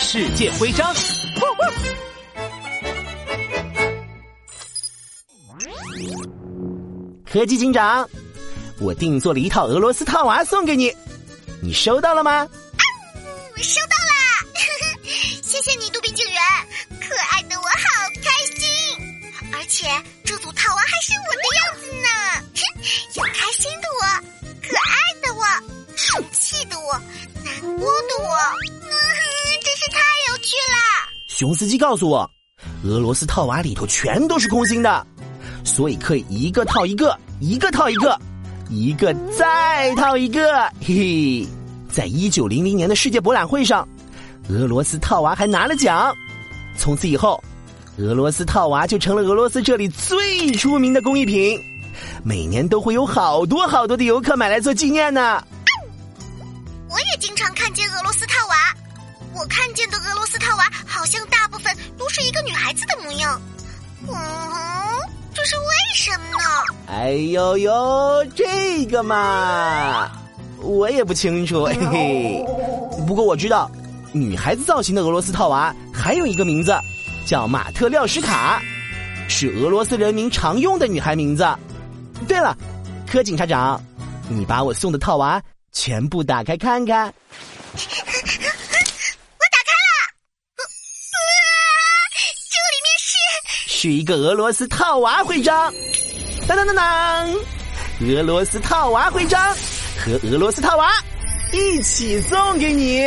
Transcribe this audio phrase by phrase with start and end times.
[0.00, 0.94] 世界徽章。
[7.30, 8.08] 科技警长，
[8.80, 10.90] 我定做了一套俄罗斯套娃送给你，
[11.62, 12.48] 你收到了吗？
[13.56, 14.42] 收到啦！
[15.44, 16.40] 谢谢你，杜宾警员，
[16.98, 18.66] 可爱的我好开心，
[19.52, 19.86] 而且
[20.24, 22.08] 这组套娃还是我的样子呢。
[23.14, 24.02] 有开心的我，
[24.66, 25.44] 可爱的我，
[25.94, 26.98] 生气的我，
[27.44, 28.28] 难过的我，
[31.40, 32.30] 熊司机告诉我，
[32.84, 35.06] 俄罗斯套娃里头全都是空心的。
[35.64, 38.20] 所以可以一个套一个，一个套一个，
[38.68, 40.42] 一个再套一个，
[40.82, 41.48] 嘿嘿！
[41.90, 43.88] 在一九零零年的世界博览会上，
[44.50, 46.14] 俄罗斯套娃还拿了奖。
[46.76, 47.42] 从此以后，
[47.96, 51.58] 俄罗斯套娃就成了俄罗斯这里最出名的工艺品，
[52.22, 55.42] 每年都会有好多好多的游客买来做纪念呢。
[56.90, 58.54] 我也经常看见俄罗斯套娃，
[59.32, 60.59] 我看见的俄罗斯套娃
[62.30, 63.42] 一个女孩子的模样。
[64.06, 64.14] 嗯。
[65.34, 66.44] 这是为什么呢？
[66.86, 70.12] 哎呦呦，这个嘛，
[70.60, 72.44] 我也不清楚，嘿嘿。
[73.06, 73.68] 不过我知道，
[74.12, 76.78] 女孩子造型的俄罗斯套娃还有一个名字，
[77.26, 78.62] 叫马特廖什卡，
[79.28, 81.44] 是俄罗斯人民常用的女孩名字。
[82.28, 82.56] 对了，
[83.08, 83.82] 柯警察长，
[84.28, 87.12] 你把我送的套娃全部打开看看。
[93.82, 95.72] 是一个俄罗斯套娃徽章，
[96.46, 97.34] 当当当当，
[98.00, 99.42] 俄罗斯套娃徽章
[99.96, 100.90] 和俄罗斯套娃
[101.50, 103.00] 一起送给你。